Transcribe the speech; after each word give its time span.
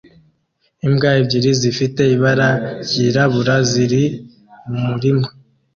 Imbwa 0.85 1.09
ebyiri 1.19 1.51
zifite 1.61 2.01
ibara 2.15 2.49
ryirabura 2.83 3.55
ziri 3.71 4.03
mumurima 4.69 5.27